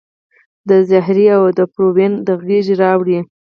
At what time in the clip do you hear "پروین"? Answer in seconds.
1.73-2.13